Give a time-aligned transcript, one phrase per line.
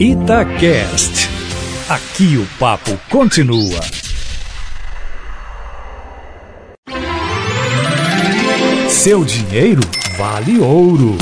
[0.00, 1.28] Itacast.
[1.88, 3.80] Aqui o papo continua.
[8.88, 9.82] Seu dinheiro
[10.18, 11.16] vale ouro.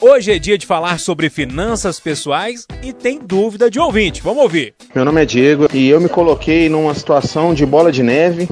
[0.00, 4.22] Hoje é dia de falar sobre finanças pessoais e tem dúvida de ouvinte.
[4.22, 4.74] Vamos ouvir.
[4.94, 8.48] Meu nome é Diego e eu me coloquei numa situação de bola de neve,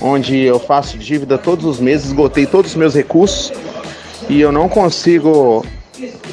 [0.00, 3.52] onde eu faço dívida todos os meses, esgotei todos os meus recursos
[4.28, 5.66] e eu não consigo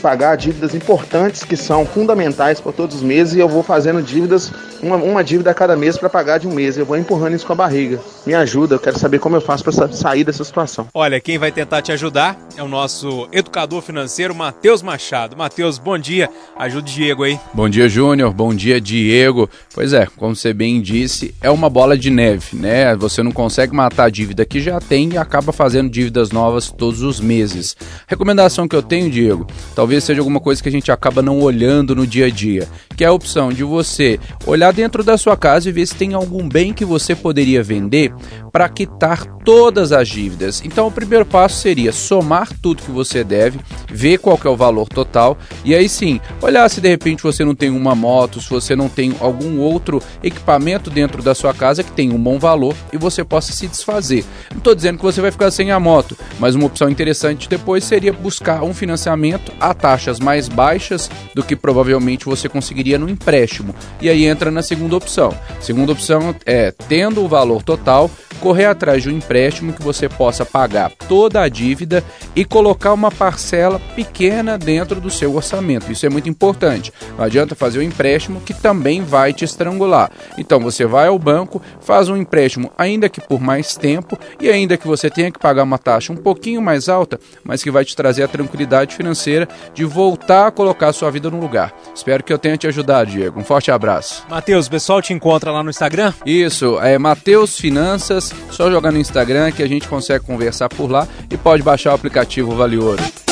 [0.06, 4.54] pagar dívidas importantes que são fundamentais para todos os meses e eu vou fazendo dívidas,
[4.80, 6.78] uma, uma dívida a cada mês para pagar de um mês.
[6.78, 8.00] Eu vou empurrando isso com a barriga.
[8.24, 10.88] Me ajuda, eu quero saber como eu faço para sair dessa situação.
[10.94, 15.36] Olha, quem vai tentar te ajudar é o nosso educador financeiro, Matheus Machado.
[15.36, 16.30] Matheus, bom dia.
[16.56, 17.40] Ajuda o Diego aí.
[17.52, 18.32] Bom dia, Júnior.
[18.32, 19.50] Bom dia, Diego.
[19.74, 22.96] Pois é, como você bem disse, é uma bola de neve, né?
[22.96, 27.02] Você não consegue matar a dívida que já tem e acaba fazendo dívidas novas todos
[27.02, 27.76] os meses.
[28.06, 31.96] Recomendação que eu tenho, Diego, talvez seja alguma coisa que a gente acaba não olhando
[31.96, 35.70] no dia a dia, que é a opção de você olhar dentro da sua casa
[35.70, 38.14] e ver se tem algum bem que você poderia vender
[38.52, 40.62] para quitar todas as dívidas.
[40.64, 43.60] Então, o primeiro passo seria somar tudo que você deve,
[43.96, 47.56] ver qual é o valor total e aí sim, olhar se de repente você não
[47.56, 51.92] tem uma moto, se você não tem algum outro equipamento dentro da sua casa que
[51.92, 54.26] tem um bom valor e você possa se desfazer.
[54.52, 57.84] Não estou dizendo que você vai ficar sem a moto, mas uma opção interessante depois
[57.84, 63.74] seria buscar um financiamento a taxas mais baixas do que provavelmente você conseguiria no empréstimo.
[64.02, 65.34] E aí entra na segunda opção.
[65.62, 68.12] Segunda opção é, tendo o valor total,
[68.46, 72.04] correr atrás de um empréstimo que você possa pagar toda a dívida
[72.36, 75.92] e colocar uma parcela pequena dentro do seu orçamento.
[75.92, 76.94] Isso é muito importante.
[77.18, 80.12] Não adianta fazer um empréstimo que também vai te estrangular.
[80.38, 84.78] Então você vai ao banco, faz um empréstimo, ainda que por mais tempo e ainda
[84.78, 87.96] que você tenha que pagar uma taxa um pouquinho mais alta, mas que vai te
[87.96, 91.74] trazer a tranquilidade financeira de voltar a colocar a sua vida no lugar.
[91.96, 93.40] Espero que eu tenha te ajudado, Diego.
[93.40, 94.24] Um forte abraço.
[94.30, 96.14] Matheus, o pessoal te encontra lá no Instagram?
[96.24, 101.08] Isso, é Matheus Finanças, só jogar no Instagram que a gente consegue conversar por lá
[101.30, 103.25] e pode baixar o aplicativo Vale Ouro.